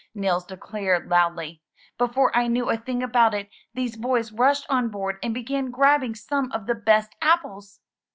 Nils 0.15 0.45
declared 0.47 1.11
loudly: 1.11 1.61
"Before 1.99 2.35
I 2.35 2.47
knew 2.47 2.71
a 2.71 2.75
thing 2.75 3.03
about 3.03 3.35
it, 3.35 3.51
these 3.75 3.95
boys 3.95 4.31
rushed 4.31 4.65
on 4.67 4.89
board 4.89 5.19
and 5.21 5.31
began 5.31 5.69
grabbing 5.69 6.15
some 6.15 6.51
of 6.53 6.65
the 6.65 6.73
best 6.73 7.13
apples." 7.21 7.81